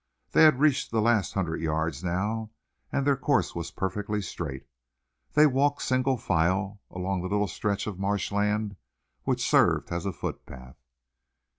[0.31, 2.49] They had reached the last hundred yards now,
[2.91, 4.65] and their course was perfectly straight.
[5.33, 8.77] They walked single file along the little stretch of marshland
[9.25, 10.79] which served as a footpath.